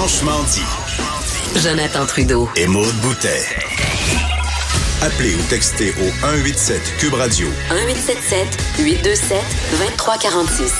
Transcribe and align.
Franchement 0.00 0.42
dit. 0.44 1.60
Jonathan 1.60 2.06
Trudeau. 2.06 2.48
Et 2.56 2.66
Maude 2.66 2.94
Boutet. 3.02 3.42
Appelez 5.02 5.34
ou 5.34 5.42
textez 5.50 5.90
au 5.90 6.08
187 6.22 6.80
Cube 6.98 7.12
Radio. 7.12 7.46
1877 7.68 8.46
827 8.78 9.38
2346. 9.72 10.72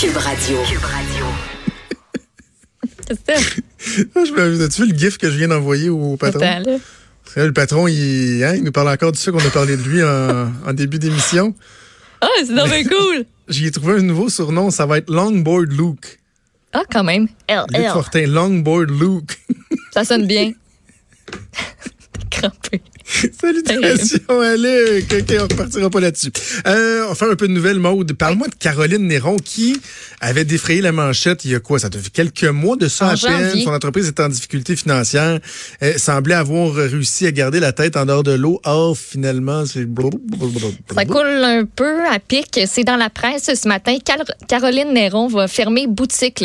Cube 0.00 0.16
Radio. 0.16 0.58
Cube 0.68 0.82
Radio. 0.82 1.24
Je 4.16 4.64
As-tu 4.64 4.82
vu 4.82 4.92
le 4.92 4.98
gif 4.98 5.18
que 5.18 5.30
je 5.30 5.36
viens 5.38 5.46
d'envoyer 5.46 5.88
au 5.88 6.16
patron? 6.16 6.40
Attends, 6.40 6.80
le 7.36 7.52
patron, 7.52 7.86
il, 7.86 8.42
hein, 8.42 8.56
il 8.56 8.64
nous 8.64 8.72
parle 8.72 8.88
encore 8.88 9.12
de 9.12 9.16
ça 9.16 9.30
qu'on 9.30 9.38
a 9.38 9.50
parlé 9.50 9.76
de 9.76 9.82
lui 9.82 10.02
en, 10.02 10.52
en 10.68 10.72
début 10.72 10.98
d'émission. 10.98 11.54
Ah, 12.20 12.26
c'est 12.44 12.52
donc 12.56 12.70
cool. 12.88 13.24
J'y 13.48 13.66
ai 13.66 13.70
trouvé 13.70 13.94
un 13.94 14.02
nouveau 14.02 14.28
surnom, 14.28 14.72
ça 14.72 14.84
va 14.84 14.98
être 14.98 15.12
Longboard 15.12 15.70
Luke. 15.70 16.18
Ah, 16.78 16.82
quand 16.90 17.04
même. 17.04 17.26
L, 17.48 17.64
Luc. 17.72 17.88
Fortin, 17.88 18.26
Longboard 18.26 18.90
Luke. 18.90 19.40
Ça 19.94 20.04
sonne 20.04 20.26
bien. 20.26 20.52
Crampé. 22.30 22.82
Salutations, 23.40 24.40
allez, 24.40 25.04
quelqu'un 25.08 25.34
ne 25.34 25.40
repartira 25.42 25.90
pas 25.90 26.00
là-dessus. 26.00 26.30
Euh, 26.66 27.04
on 27.04 27.08
va 27.10 27.14
faire 27.14 27.30
un 27.30 27.36
peu 27.36 27.46
de 27.48 27.52
nouvelles 27.52 27.78
mode. 27.78 28.12
Parle-moi 28.14 28.48
de 28.48 28.54
Caroline 28.54 29.06
Néron 29.06 29.36
qui 29.36 29.80
avait 30.20 30.44
défrayé 30.44 30.80
la 30.80 30.92
manchette 30.92 31.44
il 31.44 31.52
y 31.52 31.54
a 31.54 31.60
quoi? 31.60 31.78
Ça 31.78 31.88
fait 31.90 32.10
quelques 32.10 32.44
mois 32.44 32.76
de 32.76 32.88
ça 32.88 33.06
En 33.06 33.08
à 33.10 33.16
peine. 33.16 33.44
janvier. 33.48 33.64
Son 33.64 33.70
entreprise 33.72 34.08
est 34.08 34.18
en 34.20 34.28
difficulté 34.28 34.74
financière. 34.76 35.38
Elle 35.80 35.98
semblait 36.00 36.34
avoir 36.34 36.72
réussi 36.74 37.26
à 37.26 37.32
garder 37.32 37.60
la 37.60 37.72
tête 37.72 37.96
en 37.96 38.06
dehors 38.06 38.22
de 38.24 38.32
l'eau. 38.32 38.60
Or, 38.64 38.96
finalement, 38.98 39.64
c'est... 39.66 39.86
Ça 40.94 41.04
coule 41.04 41.26
un 41.44 41.64
peu 41.64 42.04
à 42.06 42.18
pic. 42.18 42.60
C'est 42.66 42.84
dans 42.84 42.96
la 42.96 43.10
presse 43.10 43.50
ce 43.54 43.68
matin. 43.68 43.96
Car- 44.04 44.18
Caroline 44.48 44.92
Néron 44.92 45.28
va 45.28 45.46
fermer 45.48 45.86
boutique. 45.86 46.42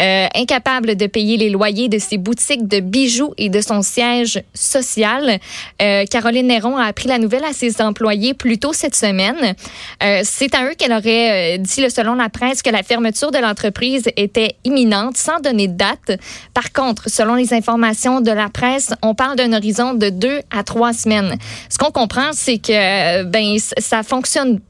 Euh, 0.00 0.26
incapable 0.34 0.94
de 0.96 1.06
payer 1.06 1.36
les 1.36 1.50
loyers 1.50 1.88
de 1.88 1.98
ses 1.98 2.18
boutiques 2.18 2.68
de 2.68 2.80
bijoux 2.80 3.34
et 3.36 3.48
de 3.48 3.60
son 3.60 3.82
siège 3.82 4.42
social. 4.54 5.38
Euh, 5.82 6.03
Caroline 6.10 6.46
Néron 6.46 6.76
a 6.76 6.84
appris 6.84 7.08
la 7.08 7.18
nouvelle 7.18 7.44
à 7.44 7.52
ses 7.52 7.80
employés 7.80 8.34
plus 8.34 8.58
tôt 8.58 8.72
cette 8.72 8.94
semaine. 8.94 9.54
Euh, 10.02 10.20
C'est 10.24 10.54
à 10.54 10.64
eux 10.64 10.74
qu'elle 10.76 10.92
aurait 10.92 11.56
euh, 11.56 11.58
dit, 11.58 11.90
selon 11.90 12.14
la 12.14 12.28
presse, 12.28 12.62
que 12.62 12.70
la 12.70 12.82
fermeture 12.82 13.30
de 13.30 13.38
l'entreprise 13.38 14.04
était 14.16 14.56
imminente 14.64 15.16
sans 15.16 15.40
donner 15.40 15.68
de 15.68 15.76
date. 15.76 16.18
Par 16.52 16.72
contre, 16.72 17.08
selon 17.08 17.34
les 17.34 17.52
informations 17.52 18.20
de 18.20 18.30
la 18.30 18.48
presse, 18.48 18.92
on 19.02 19.14
parle 19.14 19.36
d'un 19.36 19.52
horizon 19.52 19.94
de 19.94 20.10
deux 20.10 20.40
à 20.50 20.62
trois 20.62 20.92
semaines. 20.92 21.36
Ce 21.68 21.78
qu'on 21.78 21.90
comprend, 21.90 22.30
c'est 22.32 22.58
que 22.58 22.72
euh, 22.72 23.24
ben 23.24 23.56
ça 23.58 24.02
fonctionne. 24.02 24.60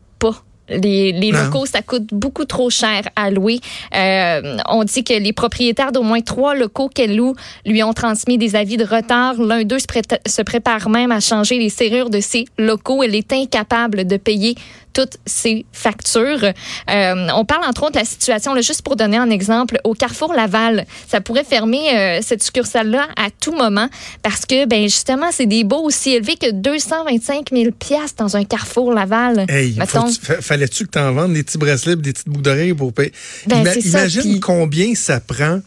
Les, 0.69 1.13
les 1.13 1.31
Non. 1.33 1.45
locaux, 1.45 1.67
ça 1.67 1.83
coûte 1.83 2.07
beaucoup 2.13 2.45
trop 2.47 2.71
cher 2.71 3.03
à 3.17 3.31
louer. 3.31 3.61
Euh, 3.95 4.57
on 4.69 4.85
dit 4.85 5.05
que 5.05 5.13
les 5.15 5.33
propriétaires 5.33 5.93
d'au 5.93 6.03
moins 6.03 6.21
trois 6.23 6.55
locaux 6.55 6.89
qu'elle 6.89 7.17
loue 7.17 7.35
lui 7.67 7.83
ont 7.83 7.93
transmis 7.93 8.39
des 8.39 8.57
avis 8.57 8.77
de 8.77 8.85
retard. 8.85 9.35
L'un 9.35 9.65
d'eux 9.65 9.79
se, 9.79 10.43
prépare 10.43 10.89
même 10.89 11.13
à 11.13 11.21
changer 11.21 11.59
les 11.59 11.69
serrures 11.71 12.11
de 12.11 12.21
ses 12.21 12.47
locaux. 12.59 13.03
Elle 13.03 13.15
est 13.15 13.33
incapable 13.33 14.07
de 14.07 14.17
payer 14.17 14.55
toutes 14.95 15.17
ses 15.27 15.67
factures. 15.73 16.45
Euh, 16.89 17.29
on 17.35 17.45
parle 17.45 17.65
entre 17.69 17.83
autres 17.83 17.95
de 17.95 17.99
la 17.99 18.05
situation, 18.05 18.55
là, 18.55 18.61
juste 18.61 18.83
pour 18.83 18.95
donner 18.95 19.17
un 19.17 19.29
exemple, 19.29 19.79
au 19.83 19.93
Carrefour 19.93 20.33
Laval. 20.33 20.87
Ça 21.09 21.21
pourrait 21.21 21.43
fermer 21.43 21.91
euh, 21.93 22.21
cette 22.23 22.45
succursale-là 22.45 23.09
à 23.17 23.27
tout 23.41 23.53
moment 23.57 23.89
parce 24.23 24.47
que, 24.47 24.67
ben 24.67 24.85
justement, 24.85 25.27
c'est 25.33 25.47
des 25.47 25.65
baux 25.65 25.83
aussi 25.83 26.11
élevés 26.13 26.37
que 26.37 26.53
225 26.53 27.51
000 27.53 27.71
piastres 27.77 28.23
dans 28.23 28.37
un 28.37 28.45
Carrefour 28.45 28.93
Laval. 28.93 29.47
Hey, 29.49 29.75
mettons. 29.77 30.07
faut- 30.07 30.13
fa- 30.23 30.41
fallait-tu 30.55 30.85
que 30.85 30.91
t'en 30.91 31.13
vendes 31.13 31.35
des 31.35 31.43
petits 31.43 31.59
bracelets 31.59 31.95
et 31.95 31.97
des 31.97 32.13
petites 32.13 32.29
boucles 32.29 32.43
d'oreilles 32.43 32.75
pour 32.75 32.93
payer? 32.93 33.13
Ben, 33.47 33.63
Ima- 33.65 33.73
c'est 33.75 33.81
ça, 33.83 33.99
imagine 34.01 34.41
combien 34.41 34.95
ça 34.95 35.19
prend 35.21 35.61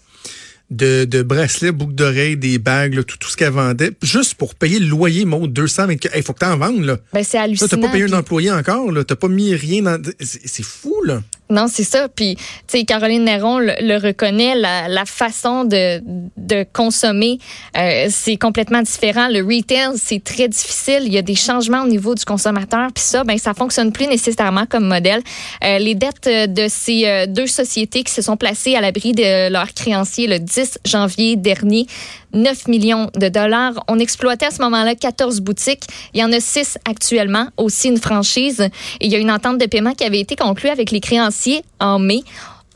de, 0.72 1.06
de 1.06 1.22
bracelets, 1.24 1.72
boucles 1.72 1.94
d'oreilles, 1.96 2.38
des 2.38 2.58
bagues, 2.58 2.94
là, 2.96 3.04
tout, 3.04 3.18
tout 3.18 3.30
ce 3.30 3.38
qu'elle 3.38 3.52
vendait, 3.52 3.92
juste 4.02 4.36
pour 4.36 4.56
payer 4.56 4.80
le 4.80 4.88
loyer, 4.88 5.26
mon 5.26 5.46
200. 5.48 5.88
Il 6.16 6.24
faut 6.24 6.34
que 6.34 6.40
t'en 6.40 6.58
vendes, 6.58 6.84
là. 6.86 6.98
Ben, 7.14 7.24
c'est 7.24 7.38
hallucinant. 7.38 7.68
t'as 7.70 7.78
pas 7.78 7.90
payé 7.90 8.04
un 8.06 8.14
employé 8.14 8.52
encore, 8.52 8.92
là. 8.92 9.04
T'as 9.04 9.16
pas 9.16 9.28
mis 9.30 9.54
rien 9.56 9.82
dans. 9.82 10.02
C'est 10.20 10.64
fou, 10.64 10.96
là. 11.06 11.22
Non, 11.50 11.68
c'est 11.68 11.84
ça. 11.84 12.08
Puis, 12.10 12.36
tu 12.36 12.44
sais, 12.68 12.84
Caroline 12.84 13.24
Néron 13.24 13.60
le, 13.60 13.98
reconnaît, 13.98 14.56
la, 14.56 14.88
la 14.88 15.06
façon 15.06 15.64
de, 15.64 16.02
de 16.36 16.66
consommer, 16.74 17.40
euh, 17.78 18.08
c'est 18.10 18.38
complètement 18.38 18.82
différent. 18.82 19.28
Le 19.30 19.42
retail, 19.44 19.98
c'est 19.98 20.24
très 20.24 20.48
difficile. 20.48 21.04
Il 21.06 21.14
y 21.14 21.18
a 21.18 21.22
des 21.22 21.36
changements 21.36 21.84
au 21.84 21.88
niveau 21.88 22.16
du 22.16 22.26
consommateur. 22.26 22.90
Puis 22.94 23.04
ça, 23.04 23.24
ben, 23.24 23.38
ça 23.38 23.54
fonctionne 23.54 23.92
plus 23.92 24.08
nécessairement 24.08 24.66
comme 24.66 24.86
modèle. 24.88 25.22
Euh, 25.64 25.80
les 25.80 25.96
dettes 25.96 26.28
euh, 26.28 26.48
de 26.48 26.68
ces 26.68 27.06
euh, 27.06 27.26
deux 27.28 27.48
sociétés 27.48 28.04
qui 28.04 28.14
se 28.14 28.22
sont 28.22 28.38
placées 28.38 28.76
à 28.76 28.82
l'abri 28.82 29.14
de 29.14 29.50
leurs 29.50 29.74
créanciers 29.74 30.28
le 30.28 30.40
10 30.40 30.80
janvier 30.86 31.36
dernier, 31.36 31.88
9 32.34 32.68
millions 32.68 33.10
de 33.16 33.30
dollars. 33.30 33.74
On 33.88 34.00
exploitait 34.00 34.48
à 34.48 34.52
ce 34.52 34.62
moment-là 34.62 34.96
14 34.96 35.42
boutiques. 35.42 35.84
Il 36.14 36.20
y 36.20 36.24
en 36.24 36.32
a 36.32 36.40
6 36.40 36.78
actuellement, 36.86 37.48
aussi 37.58 37.90
une 37.90 37.98
franchise. 37.98 38.70
Il 39.02 39.12
y 39.12 39.16
a 39.16 39.20
une 39.20 39.32
entente 39.32 39.58
de 39.58 39.66
paiement 39.66 39.94
qui 39.94 40.04
avait 40.04 40.20
été 40.20 40.36
conclue 40.36 40.70
avec 40.70 40.92
les 40.92 41.00
créanciers 41.00 41.64
en 41.80 42.00
mai. 42.00 42.22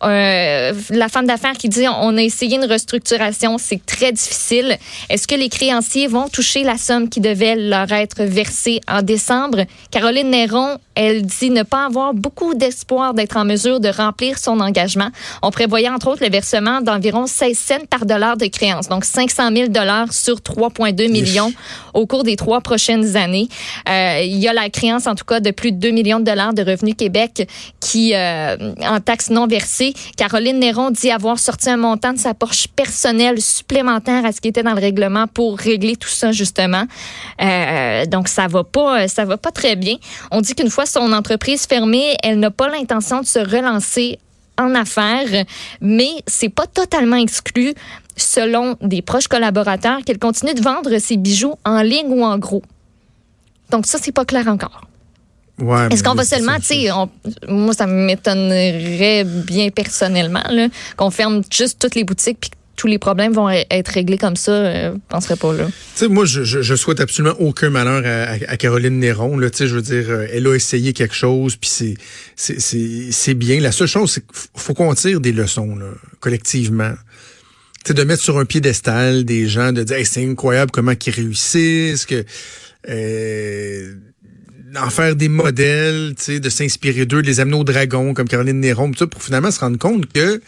Euh, 0.03 0.73
la 0.89 1.07
femme 1.09 1.28
d'affaires 1.28 1.53
qui 1.53 1.69
dit 1.69 1.85
on 1.88 2.17
a 2.17 2.22
essayé 2.22 2.56
une 2.56 2.66
restructuration, 2.66 3.57
c'est 3.57 3.85
très 3.85 4.12
difficile. 4.12 4.78
Est-ce 5.09 5.28
que 5.28 5.35
les 5.35 5.50
créanciers 5.50 6.07
vont 6.07 6.28
toucher 6.28 6.63
la 6.63 6.78
somme 6.78 7.09
qui 7.09 7.19
devait 7.19 7.56
leur 7.56 7.91
être 7.91 8.23
versée 8.23 8.81
en 8.88 9.01
décembre? 9.01 9.66
Caroline 9.91 10.31
Néron, 10.31 10.78
elle 10.95 11.25
dit 11.25 11.50
ne 11.50 11.63
pas 11.63 11.85
avoir 11.85 12.13
beaucoup 12.13 12.53
d'espoir 12.53 13.13
d'être 13.13 13.38
en 13.38 13.45
mesure 13.45 13.79
de 13.79 13.89
remplir 13.89 14.38
son 14.38 14.59
engagement. 14.59 15.09
On 15.41 15.51
prévoyait 15.51 15.89
entre 15.89 16.07
autres 16.07 16.23
le 16.23 16.31
versement 16.31 16.81
d'environ 16.81 17.28
16 17.28 17.57
cents 17.57 17.85
par 17.89 18.06
dollar 18.06 18.38
de 18.38 18.47
créance, 18.47 18.88
donc 18.88 19.06
500 19.06 19.50
000 19.56 19.68
dollars 19.69 20.12
sur 20.13 20.38
3,2 20.38 21.12
millions 21.12 21.53
au 21.94 22.06
cours 22.07 22.23
des 22.23 22.35
trois 22.35 22.62
prochaines 22.62 23.16
années. 23.16 23.47
Euh, 23.89 24.22
il 24.23 24.38
y 24.38 24.47
a 24.47 24.53
la 24.53 24.69
créance 24.69 25.07
en 25.07 25.16
tout 25.16 25.25
cas 25.25 25.39
de 25.39 25.51
plus 25.51 25.72
de 25.72 25.78
2 25.78 25.91
millions 25.91 26.19
de 26.19 26.25
dollars 26.25 26.53
de 26.53 26.63
revenus 26.63 26.95
Québec 26.95 27.47
qui 27.79 28.13
euh, 28.13 28.73
en 28.81 29.00
taxes 29.00 29.29
non 29.29 29.47
versées. 29.47 29.91
Caroline 30.18 30.59
Néron 30.59 30.91
dit 30.91 31.12
avoir 31.12 31.40
sorti 31.40 31.69
un 31.69 31.78
montant 31.78 32.13
de 32.13 32.19
sa 32.19 32.34
poche 32.34 32.68
personnelle 32.68 33.41
supplémentaire 33.41 34.25
à 34.25 34.31
ce 34.31 34.41
qui 34.41 34.50
était 34.50 34.63
dans 34.63 34.74
le 34.74 34.81
règlement 34.81 35.28
pour 35.28 35.57
régler 35.57 35.96
tout 35.96 36.09
ça 36.09 36.31
justement. 36.31 36.85
Euh, 37.41 38.06
donc 38.06 38.28
ça 38.28 38.47
va 38.47 38.63
pas, 38.63 39.07
ça 39.07 39.25
va 39.25 39.38
pas 39.38 39.51
très 39.51 39.75
bien. 39.75 39.96
On 40.31 40.41
dit 40.41 40.56
qu'une 40.56 40.69
fois 40.69 40.85
son 40.85 41.13
entreprise 41.13 41.66
fermée, 41.66 42.16
elle 42.24 42.40
n'a 42.40 42.51
pas 42.51 42.69
l'intention 42.69 43.22
de 43.22 43.25
se 43.25 43.40
relancer 43.40 44.19
en 44.57 44.75
affaires, 44.75 45.46
mais 45.80 46.09
c'est 46.28 46.50
pas 46.50 46.68
totalement 46.68 47.16
exclu, 47.16 47.74
selon 48.16 48.75
des 48.81 49.01
proches 49.01 49.28
collaborateurs, 49.28 50.01
qu'elle 50.06 50.19
continue 50.19 50.53
de 50.53 50.62
vendre 50.62 50.97
ses 51.00 51.18
bijoux 51.18 51.56
en 51.66 51.81
ligne 51.81 52.09
ou 52.09 52.24
en 52.24 52.38
gros. 52.38 52.62
Donc 53.69 53.85
ça, 53.85 53.97
c'est 54.01 54.12
pas 54.12 54.25
clair 54.25 54.47
encore. 54.47 54.81
Ouais, 55.61 55.88
Est-ce 55.91 56.03
qu'on 56.03 56.16
va 56.16 56.23
seulement, 56.25 56.57
tu 56.59 56.66
sais, 56.66 56.88
moi, 57.47 57.73
ça 57.73 57.85
m'étonnerait 57.88 59.23
bien 59.25 59.69
personnellement, 59.69 60.44
qu'on 60.97 61.11
ferme 61.11 61.41
juste 61.53 61.79
toutes 61.79 61.95
les 61.95 62.03
boutiques 62.03 62.38
puis 62.41 62.49
tous 62.77 62.88
les 62.88 62.97
problèmes 62.97 63.31
vont 63.33 63.47
être 63.47 63.89
réglés 63.89 64.18
comme 64.18 64.36
ça. 64.36 64.51
euh, 64.53 64.94
Je 64.95 65.00
penserais 65.07 65.36
pas 65.36 65.53
là. 65.53 65.65
Tu 65.68 65.71
sais, 65.94 66.07
moi, 66.07 66.25
je, 66.25 66.44
je, 66.44 66.63
je 66.63 66.74
souhaite 66.75 67.00
absolument 67.00 67.36
aucun 67.39 67.69
malheur 67.69 68.01
à, 68.03 68.31
à- 68.51 68.57
Caroline 68.57 68.97
Néron. 68.97 69.38
Là, 69.38 69.51
tu 69.51 69.57
sais, 69.59 69.68
je 69.68 69.75
veux 69.75 69.83
dire, 69.83 70.06
euh, 70.09 70.25
elle 70.33 70.47
a 70.47 70.56
essayé 70.56 70.91
quelque 70.94 71.13
chose, 71.13 71.57
puis 71.57 71.69
c'est, 71.71 71.94
c'est, 72.36 72.59
c'est, 72.59 73.12
c'est 73.12 73.33
bien. 73.36 73.59
La 73.59 73.71
seule 73.71 73.88
chose, 73.88 74.13
c'est 74.13 74.21
qu'il 74.25 74.50
faut 74.56 74.74
qu'on 74.74 74.95
tire 74.95 75.19
des 75.19 75.31
leçons, 75.31 75.75
là, 75.75 75.88
collectivement. 76.21 76.94
Tu 77.83 77.89
sais, 77.89 77.94
de 77.94 78.03
mettre 78.03 78.24
sur 78.24 78.39
un 78.39 78.45
piédestal 78.45 79.25
des 79.25 79.47
gens, 79.47 79.74
de 79.74 79.83
dire, 79.83 79.97
Hey, 79.97 80.06
c'est 80.06 80.25
incroyable 80.25 80.71
comment 80.71 80.94
ils 81.06 81.12
réussissent, 81.13 82.07
que 82.07 82.24
euh, 82.89 83.94
en 84.77 84.89
faire 84.89 85.15
des 85.15 85.29
modèles, 85.29 86.13
tu 86.18 86.23
sais, 86.23 86.39
de 86.39 86.50
s'inspirer 86.50 87.06
d'eux, 87.06 87.21
de 87.21 87.27
les 87.27 87.39
amener 87.39 87.57
au 87.57 87.63
dragon, 87.63 88.13
comme 88.13 88.27
Caroline 88.27 88.59
Néron, 88.59 88.91
tout 88.91 89.00
ça, 89.00 89.07
pour 89.07 89.21
finalement 89.23 89.51
se 89.51 89.59
rendre 89.59 89.77
compte 89.77 90.12
que 90.12 90.41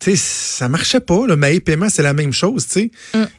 tu 0.00 0.12
sais, 0.12 0.16
ça 0.16 0.68
marchait 0.68 1.00
pas. 1.00 1.26
Le 1.26 1.34
Maï 1.34 1.58
Paiement, 1.58 1.88
c'est 1.88 2.04
la 2.04 2.12
même 2.14 2.32
chose, 2.32 2.66
tu 2.68 2.72
sais. 2.72 2.90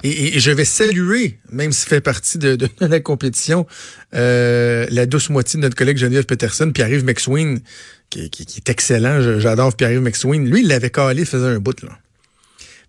Et, 0.04 0.10
et- 0.10 0.36
et 0.38 0.40
je 0.42 0.52
vais 0.52 0.66
saluer, 0.66 1.40
même 1.54 1.72
s'il 1.72 1.88
fait 1.88 2.02
partie 2.02 2.38
de, 2.38 2.56
de 2.58 2.68
la 2.82 3.00
compétition, 3.00 3.66
euh, 4.14 4.86
la 4.90 5.06
douce 5.06 5.30
moitié 5.30 5.58
de 5.58 5.62
notre 5.64 5.76
collègue 5.78 5.98
Geneviève 5.98 6.26
Peterson, 6.26 6.70
Pierre-Yves 6.74 7.06
McSween, 7.06 7.62
qui, 8.10 8.30
qui- 8.30 8.46
qui 8.46 8.58
est 8.60 8.70
excellent. 8.70 9.40
J'adore 9.40 9.74
Pierre-Yves 9.76 10.02
McSween. 10.02 10.50
Lui, 10.50 10.62
il 10.62 10.68
l'avait 10.68 10.90
calé, 10.90 11.22
il 11.22 11.26
faisait 11.28 11.46
un 11.48 11.60
bout, 11.60 11.82
là. 11.82 11.98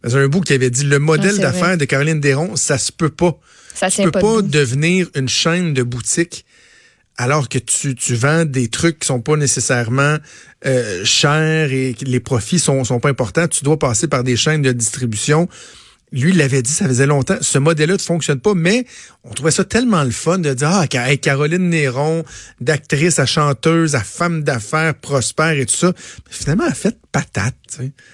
Dans 0.02 0.16
un 0.16 0.26
bout 0.28 0.40
qui 0.40 0.52
avait 0.54 0.70
dit 0.70 0.84
le 0.84 0.98
modèle 0.98 1.36
d'affaires 1.42 1.76
de 1.78 1.84
Caroline 1.84 2.20
Desron, 2.20 2.56
ça 2.56 2.78
se 2.78 2.90
peut 2.90 3.10
pas. 3.10 3.38
Ça 3.74 3.88
tu 3.90 3.96
peux 4.04 4.10
pas 4.10 4.20
pas 4.20 4.42
devenir 4.42 5.08
une 5.14 5.28
chaîne 5.28 5.74
de 5.74 5.82
boutiques 5.82 6.44
alors 7.20 7.50
que 7.50 7.58
tu, 7.58 7.94
tu 7.94 8.14
vends 8.14 8.46
des 8.46 8.68
trucs 8.68 9.00
qui 9.00 9.06
sont 9.06 9.20
pas 9.20 9.36
nécessairement 9.36 10.16
euh, 10.64 11.04
chers 11.04 11.70
et 11.70 11.94
les 12.00 12.18
profits 12.18 12.58
sont, 12.58 12.82
sont 12.82 12.98
pas 12.98 13.10
importants. 13.10 13.46
Tu 13.46 13.62
dois 13.62 13.78
passer 13.78 14.08
par 14.08 14.24
des 14.24 14.36
chaînes 14.36 14.62
de 14.62 14.72
distribution. 14.72 15.46
Lui, 16.12 16.30
il 16.30 16.38
l'avait 16.38 16.62
dit, 16.62 16.72
ça 16.72 16.86
faisait 16.86 17.06
longtemps. 17.06 17.36
Ce 17.40 17.58
modèle-là 17.58 17.94
ne 17.94 17.98
fonctionne 18.00 18.40
pas, 18.40 18.54
mais 18.54 18.84
on 19.22 19.30
trouvait 19.32 19.52
ça 19.52 19.64
tellement 19.64 20.02
le 20.02 20.10
fun 20.10 20.38
de 20.38 20.52
dire, 20.54 20.68
ah, 20.72 20.86
Caroline 20.88 21.68
Néron, 21.70 22.24
d'actrice 22.60 23.18
à 23.20 23.26
chanteuse, 23.26 23.94
à 23.94 24.00
femme 24.00 24.42
d'affaires 24.42 24.94
prospère 24.96 25.50
et 25.52 25.66
tout 25.66 25.74
ça. 25.76 25.88
Mais 25.96 26.32
finalement, 26.32 26.64
elle 26.66 26.72
a 26.72 26.74
fait 26.74 26.96
patate. 27.12 27.54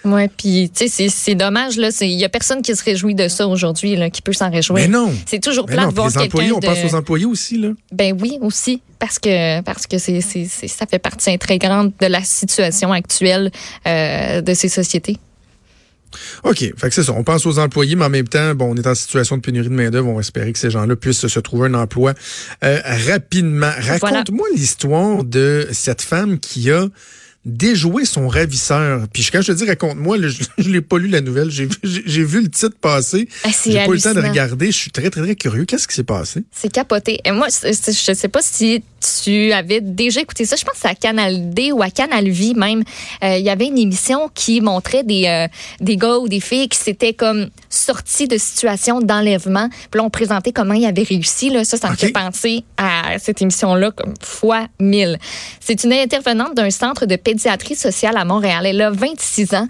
Ouais, 0.05 0.29
puis 0.29 0.71
tu 0.75 0.85
sais, 0.85 0.89
c'est- 0.89 1.09
c'est 1.09 1.35
dommage 1.35 1.77
là. 1.79 1.89
Il 2.03 2.11
y 2.11 2.25
a 2.25 2.29
personne 2.29 2.61
qui 2.61 2.75
se 2.77 2.85
réjouit 2.85 3.15
de 3.15 3.29
ça 3.29 3.47
aujourd'hui, 3.49 3.97
là, 3.97 4.11
qui 4.11 4.21
peut 4.21 4.33
s'en 4.35 4.51
réjouir. 4.51 4.83
Mais 4.83 4.89
non. 4.89 5.13
C'est 5.27 5.43
toujours 5.43 5.65
plat 5.67 5.85
non, 5.85 5.89
de 5.89 5.95
voir 5.95 6.09
les 6.09 6.19
employés, 6.19 6.53
on 6.53 6.61
pense 6.61 6.79
aux 6.85 6.95
employés 6.95 7.25
aussi, 7.27 7.59
là. 7.59 7.69
Ben 7.93 8.15
oui, 8.21 8.37
aussi, 8.43 8.83
parce 8.99 9.19
que 9.19 9.61
parce 9.63 9.87
que 9.87 9.97
c'est- 9.99 10.21
ça 10.21 10.87
fait 10.87 10.99
partie 10.99 11.31
intégrante 11.31 11.95
de 12.01 12.07
la 12.07 12.23
situation 12.23 12.93
actuelle 12.93 13.51
euh, 13.87 14.41
de 14.43 14.53
ces 14.55 14.69
sociétés. 14.69 15.17
OK. 16.45 16.59
Fait 16.59 16.89
que 16.89 16.91
c'est 16.91 17.03
ça. 17.03 17.13
On 17.13 17.25
pense 17.25 17.47
aux 17.47 17.59
employés, 17.59 17.97
mais 17.97 18.05
en 18.05 18.11
même 18.11 18.29
temps, 18.29 18.55
bon, 18.55 18.73
on 18.73 18.77
est 18.77 18.87
en 18.87 18.95
situation 18.95 19.37
de 19.37 19.43
pénurie 19.43 19.69
de 19.69 19.75
main-d'œuvre. 19.75 20.09
On 20.09 20.15
va 20.15 20.21
espérer 20.21 20.53
que 20.53 20.59
ces 20.59 20.71
gens-là 20.71 20.97
puissent 20.97 21.27
se 21.27 21.41
trouver 21.41 21.69
un 21.69 21.75
emploi 21.75 22.15
euh, 22.65 22.81
rapidement. 23.09 23.73
Raconte-moi 23.79 24.47
l'histoire 24.55 25.25
de 25.25 25.69
cette 25.73 26.03
femme 26.03 26.39
qui 26.39 26.71
a 26.71 26.87
déjoué 27.47 28.05
son 28.05 28.27
ravisseur. 28.29 29.07
Puis 29.13 29.29
quand 29.33 29.41
je 29.41 29.53
te 29.53 29.59
dis 29.59 29.65
raconte-moi, 29.65 30.19
je, 30.23 30.43
je 30.59 30.69
l'ai 30.69 30.81
pas 30.83 30.99
lu 30.99 31.09
la 31.09 31.21
nouvelle. 31.21 31.51
J'ai 31.51 31.67
vu, 32.25 32.43
le 32.43 32.51
titre 32.51 32.77
passer. 32.81 33.29
Ah, 33.45 33.49
J'ai 33.65 33.75
pas 33.75 33.87
eu 33.87 33.95
le 33.95 34.01
temps 34.01 34.15
de 34.15 34.21
regarder. 34.21 34.67
Je 34.67 34.77
suis 34.77 34.91
très, 34.91 35.09
très, 35.09 35.23
très 35.23 35.37
curieux. 35.37 35.65
Qu'est-ce 35.65 35.89
qui 35.89 35.95
s'est 35.95 36.05
passé? 36.05 36.45
C'est 36.51 36.71
capoté. 36.71 37.21
Et 37.25 37.31
moi, 37.31 37.47
je 37.49 37.73
sais 37.73 38.29
pas 38.29 38.43
si 38.43 38.83
tu 39.27 39.51
avais 39.51 39.81
déjà 39.81 40.21
écouté 40.21 40.45
ça. 40.45 40.55
Je 40.55 40.63
pense 40.65 40.75
que 40.75 40.81
c'est 40.83 40.89
à 40.89 40.95
Canal 40.95 41.51
D 41.51 41.73
ou 41.73 41.83
à 41.83 41.91
Canal 41.91 42.29
Vie 42.29 42.55
même. 42.55 42.85
Euh, 43.25 43.39
Il 43.39 43.45
y 43.45 43.51
avait 43.51 43.67
une 43.67 43.77
émission 43.77 44.31
qui 44.33 44.61
montrait 44.61 45.03
des, 45.03 45.25
euh, 45.27 45.49
des 45.81 45.97
gars 45.97 46.19
ou 46.19 46.29
des 46.29 46.39
filles 46.39 46.69
qui 46.69 46.79
s'étaient 46.79 47.13
comme 47.13 47.49
sortis 47.69 48.29
de 48.29 48.39
situations 48.39 49.01
d'enlèvement. 49.01 49.69
Puis 49.91 49.99
là, 49.99 50.05
on 50.05 50.11
présentait 50.11 50.53
comment 50.53 50.75
ils 50.75 50.87
avaient 50.87 51.03
réussi. 51.03 51.51
Là. 51.51 51.65
Ça, 51.65 51.77
ça 51.77 51.91
me 51.91 51.97
fait 51.97 52.11
penser 52.13 52.63
à 52.77 53.19
cette 53.19 53.43
émission-là 53.43 53.91
comme 53.91 54.15
fois 54.23 54.69
mille. 54.79 55.19
C'est 55.59 55.83
une 55.83 55.93
intervenante 55.93 56.55
d'un 56.55 56.71
centre 56.71 57.05
de 57.07 57.17
pédiatrie 57.17 57.75
sociale 57.75 58.17
à 58.17 58.25
Montréal. 58.25 58.65
Elle 58.65 58.81
a 58.81 58.91
26 58.93 59.55
ans, 59.55 59.67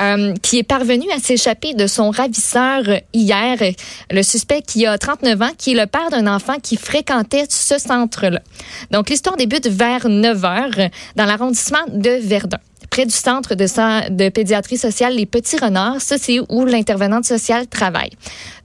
euh, 0.00 0.34
qui 0.42 0.58
est 0.58 0.64
parvenue 0.64 1.10
à 1.16 1.18
s'échapper 1.18 1.72
de 1.72 1.86
son 1.86 2.10
ravisseur 2.10 2.82
hier. 3.14 3.56
Le 4.10 4.22
suspect 4.22 4.60
qui 4.60 4.84
a 4.84 4.98
39 4.98 5.40
ans, 5.42 5.50
qui 5.56 5.72
est 5.72 5.80
le 5.80 5.86
père 5.86 6.10
d'un 6.10 6.26
enfant 6.26 6.56
qui 6.62 6.76
fréquentait 6.76 7.46
ce 7.48 7.78
centre-là. 7.78 8.40
Donc, 8.90 8.97
l'histoire 9.08 9.36
débute 9.36 9.68
vers 9.68 10.08
9 10.08 10.44
heures 10.44 10.90
dans 11.16 11.24
l'arrondissement 11.24 11.84
de 11.92 12.10
Verdun 12.20 12.58
près 12.90 13.06
du 13.06 13.14
centre 13.14 13.54
de, 13.54 14.10
de 14.10 14.28
pédiatrie 14.28 14.78
sociale 14.78 15.14
Les 15.14 15.26
Petits 15.26 15.58
Renards. 15.58 16.00
Ça, 16.00 16.16
c'est 16.18 16.40
où 16.48 16.64
l'intervenante 16.64 17.24
sociale 17.24 17.66
travaille. 17.66 18.10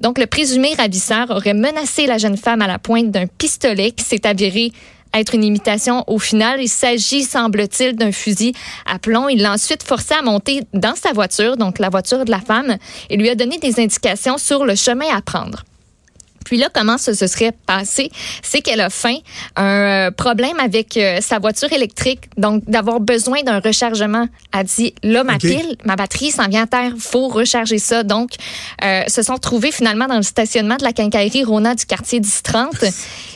Donc, 0.02 0.18
le 0.18 0.26
présumé 0.26 0.74
ravisseur 0.76 1.30
aurait 1.30 1.54
menacé 1.54 2.06
la 2.06 2.18
jeune 2.18 2.38
femme 2.38 2.62
à 2.62 2.68
la 2.68 2.80
pointe 2.80 3.12
d'un 3.12 3.28
pistolet 3.28 3.92
qui 3.92 4.04
s'est 4.04 4.26
avéré 4.26 4.72
être 5.14 5.36
une 5.36 5.44
imitation 5.44 6.04
au 6.08 6.18
final. 6.18 6.62
Il 6.62 6.70
s'agit, 6.70 7.24
semble-t-il, 7.24 7.96
d'un 7.96 8.12
fusil 8.12 8.54
à 8.86 8.98
plomb. 9.00 9.30
Il 9.30 9.42
l'a 9.42 9.54
ensuite 9.54 9.84
forcé 9.84 10.16
à 10.16 10.22
monter 10.22 10.62
dans 10.74 10.96
sa 10.96 11.14
voiture, 11.14 11.58
donc 11.58 11.80
la 11.80 11.90
voiture 11.90 12.26
de 12.26 12.32
la 12.32 12.40
femme, 12.40 12.78
et 13.10 13.18
lui 13.18 13.30
a 13.30 13.36
donné 13.36 13.60
des 13.60 13.80
indications 13.80 14.38
sur 14.38 14.66
le 14.66 14.76
chemin 14.76 15.06
à 15.14 15.22
prendre. 15.22 15.64
Puis 16.46 16.58
là, 16.58 16.70
comment 16.74 16.98
ça 16.98 17.14
se 17.14 17.28
serait 17.28 17.54
passé? 17.66 18.12
C'est 18.42 18.62
qu'elle 18.62 18.82
a 18.82 18.90
faim, 18.90 19.18
un 19.56 20.08
euh, 20.08 20.12
problème 20.12 20.60
avec 20.60 20.98
euh, 20.98 21.20
sa 21.22 21.40
voiture 21.40 21.72
électrique, 21.72 22.30
donc 22.38 22.64
d'avoir 22.66 23.00
besoin 23.00 23.44
d'un 23.44 23.60
rechargement. 23.60 24.28
Elle 24.54 24.66
dit, 24.66 24.94
là, 25.04 25.24
ma 25.24 25.38
pile, 25.38 25.78
ma 25.86 25.96
batterie 25.96 26.32
s'en 26.32 26.48
vient 26.48 26.64
à 26.64 26.68
terre, 26.68 26.94
faut 26.98 27.28
recharger 27.28 27.80
ça. 27.80 28.04
Donc, 28.04 28.32
euh, 28.84 29.04
se 29.08 29.22
sont 29.22 29.38
trouvés 29.38 29.72
finalement 29.72 30.08
dans 30.08 30.18
le 30.18 30.24
stationnement 30.24 30.78
de 30.78 30.84
la 30.84 30.94
quincaillerie 30.94 31.44
Rona 31.44 31.76
du 31.76 31.86
quartier 31.86 32.20
1030. 32.20 32.86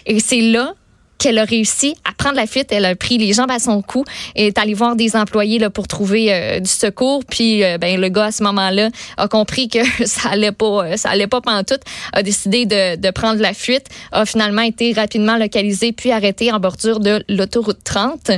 Et 0.05 0.19
c'est 0.19 0.41
là 0.41 0.73
qu'elle 1.17 1.37
a 1.39 1.43
réussi 1.45 1.95
à 2.05 2.13
prendre 2.13 2.35
la 2.35 2.47
fuite. 2.47 2.71
Elle 2.71 2.85
a 2.85 2.95
pris 2.95 3.17
les 3.17 3.33
jambes 3.33 3.51
à 3.51 3.59
son 3.59 3.81
cou 3.81 4.03
et 4.35 4.47
est 4.47 4.57
allée 4.57 4.73
voir 4.73 4.95
des 4.95 5.15
employés 5.15 5.59
là, 5.59 5.69
pour 5.69 5.87
trouver 5.87 6.33
euh, 6.33 6.59
du 6.59 6.69
secours. 6.69 7.23
Puis 7.25 7.63
euh, 7.63 7.77
ben, 7.77 7.99
le 7.99 8.09
gars, 8.09 8.25
à 8.25 8.31
ce 8.31 8.43
moment-là, 8.43 8.89
a 9.17 9.27
compris 9.27 9.69
que 9.69 9.79
ça 10.05 10.29
allait 10.29 10.51
pas 10.51 10.85
euh, 10.85 10.97
ça 10.97 11.09
allait 11.09 11.27
pas 11.27 11.41
pantoute, 11.41 11.81
a 12.13 12.23
décidé 12.23 12.65
de, 12.65 12.95
de 12.95 13.11
prendre 13.11 13.41
la 13.41 13.53
fuite, 13.53 13.87
a 14.11 14.25
finalement 14.25 14.61
été 14.61 14.93
rapidement 14.93 15.37
localisé 15.37 15.91
puis 15.91 16.11
arrêté 16.11 16.51
en 16.51 16.59
bordure 16.59 16.99
de 16.99 17.23
l'autoroute 17.29 17.83
30. 17.83 18.31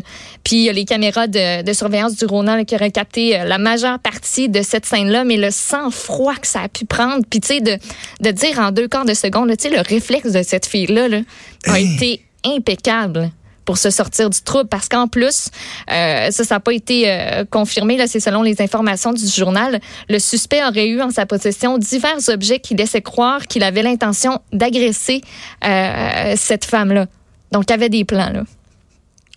Puis 0.44 0.58
il 0.58 0.64
y 0.64 0.70
a 0.70 0.74
les 0.74 0.86
caméras 0.86 1.28
de, 1.28 1.64
de 1.64 1.74
surveillance 1.74 2.16
du 2.16 2.26
Rona 2.26 2.58
là, 2.58 2.66
qui 2.66 2.76
auraient 2.76 2.92
capté 2.92 3.38
la 3.46 3.58
majeure 3.58 4.00
partie 4.00 4.50
de 4.50 4.62
cette 4.62 4.86
scène-là, 4.86 5.24
mais 5.24 5.38
le 5.38 5.52
sang-froid 5.52 6.36
que 6.36 6.48
ça 6.48 6.62
a 6.62 6.70
pu 6.70 6.86
prendre, 6.86 7.24
puis 7.30 7.40
tu 7.40 7.48
sais, 7.48 7.62
de, 7.62 7.78
de 8.22 8.32
dire 8.32 8.60
en 8.60 8.72
deux 8.72 8.88
quarts 8.88 9.06
de 9.06 9.14
seconde, 9.14 9.50
tu 9.58 9.70
sais, 9.70 9.76
le 9.76 9.82
réflexe 9.82 10.32
de 10.32 10.44
cette 10.44 10.66
fille-là 10.66 11.08
là, 11.08 11.20
a 11.66 11.80
Hey. 11.80 11.96
été 11.96 12.22
impeccable 12.46 13.32
pour 13.70 13.78
se 13.78 13.92
sortir 13.92 14.32
du 14.32 14.42
trouble 14.42 14.68
parce 14.68 14.90
qu'en 14.90 15.08
plus, 15.08 15.50
euh, 15.92 16.32
ça, 16.32 16.44
ça 16.44 16.56
n'a 16.56 16.60
pas 16.60 16.74
été 16.74 17.04
euh, 17.06 17.46
confirmé, 17.46 17.98
là, 17.98 18.08
c'est 18.08 18.20
selon 18.20 18.42
les 18.42 18.64
informations 18.64 19.14
du 19.14 19.28
journal, 19.28 19.80
le 20.10 20.18
suspect 20.18 20.64
aurait 20.66 20.88
eu 20.88 21.02
en 21.04 21.12
sa 21.12 21.28
possession 21.28 21.78
divers 21.78 22.30
objets 22.30 22.60
qui 22.60 22.74
laissaient 22.74 23.04
croire 23.04 23.46
qu'il 23.46 23.62
avait 23.62 23.84
l'intention 23.84 24.42
d'agresser 24.52 25.22
euh, 25.64 26.34
cette 26.36 26.66
femme-là. 26.66 27.06
Donc, 27.52 27.66
il 27.70 27.74
avait 27.74 27.90
des 27.90 28.06
plans, 28.06 28.32
là. 28.32 28.44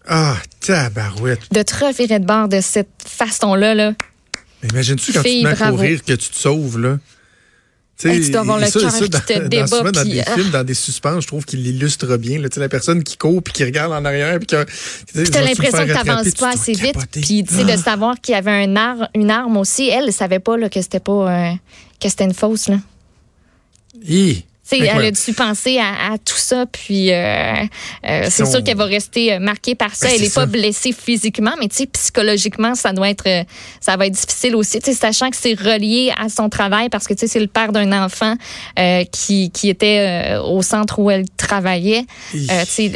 Ah, 0.08 0.36
tabarouette. 0.60 1.52
De 1.52 1.60
te 1.60 1.84
revirer 1.84 2.18
de 2.18 2.24
bord 2.24 2.48
de 2.48 2.62
cette 2.62 2.88
façon-là, 3.06 3.74
là. 3.74 3.92
Imagine-tu 4.70 5.12
quand 5.12 5.22
tu 5.22 5.28
te 5.28 5.44
mets 5.44 5.50
à 5.50 5.54
bravo. 5.54 5.76
courir 5.76 6.02
que 6.02 6.14
tu 6.14 6.30
te 6.30 6.36
sauves, 6.36 6.78
là? 6.78 6.98
Tu 8.02 8.10
Hey, 8.10 8.20
tu 8.20 8.30
dois 8.32 8.40
avoir 8.40 8.58
le 8.58 8.68
cœur 8.68 8.92
qui 8.92 9.08
dans- 9.08 9.20
te 9.20 9.46
débat, 9.46 9.66
souvent 9.68 9.90
dans 9.92 10.04
des 10.04 10.20
ah. 10.26 10.34
films, 10.34 10.50
dans 10.50 10.64
des 10.64 10.74
suspens, 10.74 11.20
je 11.20 11.26
trouve 11.28 11.44
qu'il 11.44 11.62
l'illustre 11.62 12.16
bien. 12.16 12.40
Là, 12.40 12.48
Tu 12.48 12.58
la 12.58 12.68
personne 12.68 13.04
qui 13.04 13.16
court 13.16 13.40
puis 13.42 13.52
qui 13.52 13.62
regarde 13.64 13.92
en 13.92 14.04
arrière. 14.04 14.38
Puis, 14.40 14.46
Puis 14.46 15.30
t'as 15.30 15.40
l'impression 15.42 15.86
que 15.86 15.92
t'avances 15.92 16.30
pas 16.32 16.50
assez 16.50 16.72
vite. 16.72 16.96
Puis 17.12 17.44
tu 17.44 17.54
sais, 17.54 17.64
de 17.64 17.76
savoir 17.80 18.20
qu'il 18.20 18.34
y 18.34 18.38
avait 18.38 18.50
un 18.50 18.74
ar- 18.74 19.08
une 19.14 19.30
arme 19.30 19.56
aussi. 19.56 19.88
Elle, 19.88 20.04
elle 20.06 20.12
savait 20.12 20.40
pas 20.40 20.56
là, 20.56 20.68
que 20.68 20.82
c'était 20.82 20.98
pas 21.00 21.30
euh, 21.32 21.52
que 22.00 22.08
c'était 22.08 22.24
une 22.24 22.34
fausse. 22.34 22.68
Là. 22.68 22.78
Tu 24.04 24.42
elle 24.78 25.04
a 25.04 25.10
dû 25.10 25.32
penser 25.32 25.78
à, 25.78 26.12
à 26.12 26.18
tout 26.18 26.36
ça, 26.36 26.66
puis 26.66 27.12
euh, 27.12 27.54
euh, 28.08 28.26
c'est 28.30 28.46
sûr 28.46 28.62
qu'elle 28.62 28.76
va 28.76 28.84
rester 28.84 29.34
euh, 29.34 29.38
marquée 29.38 29.74
par 29.74 29.94
ça. 29.94 30.06
Ben, 30.06 30.14
elle 30.16 30.22
n'est 30.22 30.30
pas 30.30 30.46
blessée 30.46 30.92
physiquement, 30.92 31.52
mais 31.60 31.68
psychologiquement, 31.68 32.74
ça 32.74 32.92
doit 32.92 33.10
être, 33.10 33.44
ça 33.80 33.96
va 33.96 34.06
être 34.06 34.14
difficile 34.14 34.56
aussi. 34.56 34.80
Sachant 34.82 35.30
que 35.30 35.36
c'est 35.36 35.54
relié 35.54 36.12
à 36.18 36.28
son 36.28 36.48
travail, 36.48 36.88
parce 36.88 37.06
que 37.06 37.14
c'est 37.16 37.40
le 37.40 37.46
père 37.46 37.72
d'un 37.72 37.92
enfant 38.04 38.36
euh, 38.78 39.04
qui, 39.10 39.50
qui 39.50 39.68
était 39.68 40.36
au 40.44 40.62
centre 40.62 40.98
où 40.98 41.10
elle 41.10 41.28
travaillait. 41.36 42.04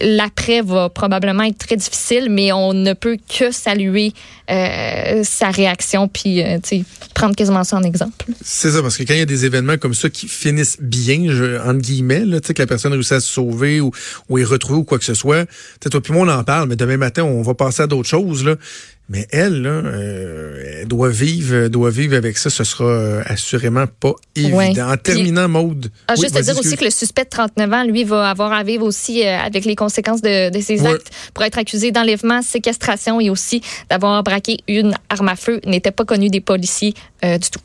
L'après 0.02 0.62
va 0.62 0.88
probablement 0.88 1.44
être 1.44 1.58
très 1.58 1.76
difficile, 1.76 2.28
mais 2.30 2.52
on 2.52 2.72
ne 2.72 2.92
peut 2.92 3.18
que 3.38 3.50
saluer 3.50 4.12
sa 4.48 5.50
réaction, 5.50 6.08
puis 6.08 6.42
prendre 7.14 7.34
quasiment 7.34 7.64
ça 7.64 7.76
en 7.76 7.82
exemple. 7.82 8.26
C'est 8.42 8.70
ça, 8.70 8.82
parce 8.82 8.96
que 8.96 9.02
quand 9.02 9.14
il 9.14 9.20
y 9.20 9.22
a 9.22 9.26
des 9.26 9.44
événements 9.44 9.76
comme 9.78 9.94
ça 9.94 10.10
qui 10.10 10.28
finissent 10.28 10.76
bien, 10.80 11.26
je, 11.28 11.65
entre 11.66 11.80
guillemets, 11.80 12.24
là, 12.24 12.40
tu 12.40 12.48
sais, 12.48 12.54
que 12.54 12.62
la 12.62 12.66
personne 12.66 12.92
réussit 12.92 13.12
à 13.12 13.20
se 13.20 13.28
sauver 13.28 13.80
ou, 13.80 13.90
ou 14.28 14.38
est 14.38 14.44
retrouvée 14.44 14.78
ou 14.78 14.84
quoi 14.84 14.98
que 14.98 15.04
ce 15.04 15.14
soit, 15.14 15.46
toi 15.90 16.00
puis 16.00 16.12
moi, 16.12 16.26
on 16.26 16.30
en 16.30 16.44
parle, 16.44 16.68
mais 16.68 16.76
demain 16.76 16.96
matin, 16.96 17.24
on 17.24 17.42
va 17.42 17.54
passer 17.54 17.82
à 17.82 17.86
d'autres 17.86 18.08
choses, 18.08 18.44
là. 18.44 18.56
Mais 19.08 19.28
elle, 19.30 19.62
là, 19.62 19.68
euh, 19.70 20.80
elle 20.80 20.88
doit 20.88 21.10
vivre, 21.10 21.68
doit 21.68 21.90
vivre 21.90 22.16
avec 22.16 22.36
ça. 22.36 22.50
Ce 22.50 22.64
sera 22.64 22.84
euh, 22.86 23.22
assurément 23.26 23.86
pas 23.86 24.14
évident. 24.34 24.56
Ouais. 24.56 24.80
En 24.82 24.96
terminant, 24.96 25.48
Maude. 25.48 25.92
Ah, 26.08 26.14
Oui, 26.16 26.22
juste 26.24 26.36
à 26.36 26.42
dire 26.42 26.58
aussi 26.58 26.76
que 26.76 26.84
le 26.84 26.90
suspect 26.90 27.22
de 27.22 27.28
39 27.28 27.72
ans, 27.72 27.84
lui, 27.84 28.02
va 28.02 28.28
avoir 28.28 28.52
à 28.52 28.64
vivre 28.64 28.84
aussi 28.84 29.24
euh, 29.24 29.38
avec 29.38 29.64
les 29.64 29.76
conséquences 29.76 30.22
de, 30.22 30.50
de 30.50 30.60
ses 30.60 30.80
Ouais. 30.80 30.94
actes 30.94 31.10
pour 31.34 31.44
être 31.44 31.56
accusé 31.56 31.92
d'enlèvement, 31.92 32.42
séquestration 32.42 33.20
et 33.20 33.30
aussi 33.30 33.62
d'avoir 33.88 34.24
braqué 34.24 34.58
une 34.66 34.92
arme 35.08 35.28
à 35.28 35.36
feu. 35.36 35.60
N'était 35.66 35.92
pas 35.92 36.04
connu 36.04 36.28
des 36.28 36.40
policiers 36.40 36.94
du 37.22 37.50
tout. 37.50 37.60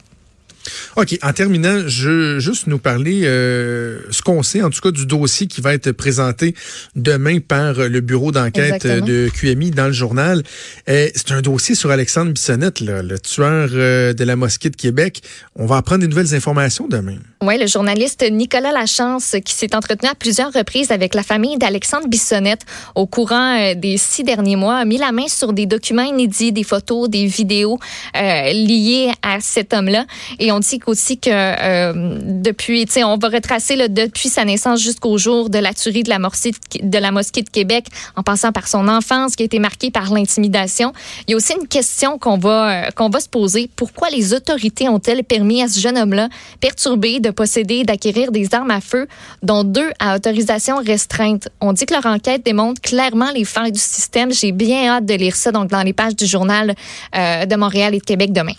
OK. 0.96 1.18
En 1.22 1.34
terminant, 1.34 1.88
je 1.88 2.40
juste 2.40 2.68
nous 2.68 2.80
parler 2.80 3.22
euh, 3.24 4.00
ce 4.12 4.22
qu'on 4.22 4.44
sait, 4.44 4.62
en 4.62 4.70
tout 4.70 4.82
cas, 4.82 4.92
du 4.92 5.06
dossier 5.06 5.48
qui 5.48 5.62
va 5.62 5.74
être 5.74 5.92
présenté 5.92 6.56
demain 6.96 7.40
par 7.40 7.74
le 7.74 8.02
bureau 8.02 8.32
d'enquête 8.32 8.76
Exactement. 8.76 9.06
de 9.06 9.30
QMI 9.34 9.72
dans 9.72 9.88
le 9.88 9.94
journal. 9.94 10.44
Euh, 10.90 11.10
c'est 11.16 11.32
un 11.32 11.42
dossier 11.42 11.76
sur 11.76 11.92
Alexandre 11.92 12.32
Bissonnette, 12.32 12.80
là, 12.80 13.02
le 13.02 13.20
tueur 13.20 13.70
euh, 13.74 14.14
de 14.14 14.24
la 14.24 14.36
mosquée 14.36 14.70
de 14.70 14.76
Québec. 14.76 15.22
On 15.56 15.66
va 15.66 15.78
apprendre 15.78 16.02
des 16.02 16.08
nouvelles 16.08 16.34
informations 16.36 16.88
demain. 16.88 17.18
Oui, 17.44 17.58
le 17.58 17.66
journaliste 17.66 18.24
Nicolas 18.30 18.72
Lachance, 18.72 19.36
qui 19.44 19.56
s'est 19.56 19.76
entretenu 19.76 20.08
à 20.08 20.14
plusieurs 20.14 20.54
reprises 20.54 20.92
avec 20.92 21.16
la 21.16 21.24
famille 21.24 21.58
d'Alexandre 21.58 22.08
Bissonnette 22.08 22.62
au 22.94 23.08
courant 23.08 23.58
euh, 23.60 23.74
des 23.74 23.98
six 23.98 24.24
derniers 24.24 24.56
mois, 24.56 24.76
a 24.76 24.86
mis 24.86 25.00
la 25.00 25.12
main 25.12 25.28
sur 25.28 25.52
des 25.52 25.66
documents 25.66 26.04
inédits, 26.04 26.52
des 26.52 26.64
photos, 26.64 27.10
des 27.10 27.26
vidéos 27.26 27.80
euh, 28.16 28.54
liées 28.54 29.12
à 29.24 29.40
cet 29.40 29.74
homme-là. 29.74 30.06
Et 30.38 30.51
on 30.52 30.60
dit 30.60 30.80
aussi 30.86 31.18
que 31.18 31.30
euh, 31.32 32.20
depuis, 32.24 32.86
tu 32.86 32.94
sais, 32.94 33.04
on 33.04 33.18
va 33.18 33.30
retracer 33.30 33.76
là, 33.76 33.88
depuis 33.88 34.30
sa 34.30 34.46
naissance 34.46 34.82
jusqu'au 34.82 35.18
jour 35.18 35.50
de 35.50 35.58
la 35.58 35.74
tuerie 35.74 36.04
de 36.04 36.10
la, 36.10 36.20
mosquée 36.20 36.52
de 36.82 36.98
la 36.98 37.12
mosquée 37.12 37.42
de 37.42 37.50
Québec, 37.50 37.86
en 38.16 38.24
passant 38.24 38.52
par 38.52 38.68
son 38.68 38.88
enfance 38.88 39.36
qui 39.36 39.44
a 39.44 39.46
été 39.46 39.60
marquée 39.60 39.92
par 39.92 40.14
l'intimidation. 40.14 40.94
Il 41.28 41.32
y 41.32 41.34
a 41.34 41.38
aussi 41.38 41.54
une 41.54 41.68
question 41.68 42.18
qu'on 42.18 42.38
va 42.38 42.88
euh, 42.88 42.92
qu'on 42.92 43.10
va 43.10 43.20
se 43.20 43.30
poser. 43.30 43.70
Pourquoi 43.76 44.10
les 44.10 44.34
autorités 44.34 44.90
ont-elles 44.90 45.24
permis 45.24 45.62
à 45.62 45.68
ce 45.68 45.80
jeune 45.80 45.98
homme-là, 45.98 46.30
perturbé, 46.60 47.20
de 47.20 47.30
posséder 47.30 47.76
et 47.76 47.84
d'acquérir 47.84 48.32
des 48.32 48.54
armes 48.54 48.72
à 48.72 48.82
feu, 48.82 49.08
dont 49.44 49.64
deux 49.64 49.92
à 50.00 50.16
autorisation 50.16 50.78
restreinte? 50.78 51.50
On 51.60 51.74
dit 51.74 51.86
que 51.86 51.94
leur 51.94 52.06
enquête 52.06 52.46
démontre 52.46 52.82
clairement 52.82 53.32
les 53.32 53.46
failles 53.46 53.72
du 53.72 53.80
système. 53.80 54.32
J'ai 54.32 54.52
bien 54.52 54.88
hâte 54.88 55.06
de 55.06 55.14
lire 55.14 55.36
ça 55.36 55.52
donc 55.52 55.70
dans 55.70 55.84
les 55.84 55.94
pages 55.94 56.16
du 56.16 56.26
journal 56.26 56.76
euh, 57.16 57.46
de 57.46 57.56
Montréal 57.56 57.96
et 57.96 58.00
de 58.00 58.04
Québec 58.04 58.34
demain. 58.34 58.54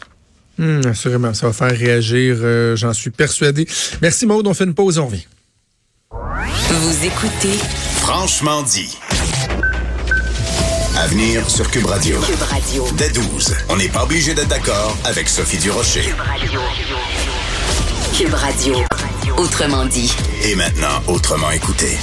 Hum, 0.58 0.82
assurément, 0.86 1.32
ça 1.34 1.46
va 1.46 1.52
faire 1.52 1.76
réagir, 1.76 2.36
euh, 2.40 2.76
j'en 2.76 2.92
suis 2.92 3.10
persuadé. 3.10 3.66
Merci 4.00 4.26
Maude, 4.26 4.46
on 4.46 4.54
fait 4.54 4.64
une 4.64 4.74
pause, 4.74 4.98
on 4.98 5.06
revient. 5.06 5.26
Vous 6.10 7.04
écoutez 7.06 7.58
Franchement 7.96 8.62
dit. 8.62 8.98
À 10.98 11.06
venir 11.06 11.48
sur 11.48 11.70
Cube 11.70 11.86
Radio. 11.86 12.20
Cube 12.20 12.42
Radio. 12.42 12.86
Dès 12.98 13.08
12, 13.10 13.54
on 13.70 13.76
n'est 13.76 13.88
pas 13.88 14.04
obligé 14.04 14.34
d'être 14.34 14.48
d'accord 14.48 14.96
avec 15.04 15.28
Sophie 15.28 15.56
Durocher. 15.58 16.02
Cube 16.02 16.18
Radio. 16.20 16.60
Cube 18.16 18.34
Radio. 18.34 18.74
Autrement 19.38 19.86
dit. 19.86 20.12
Et 20.44 20.54
maintenant, 20.54 21.02
autrement 21.08 21.50
écouté. 21.50 21.96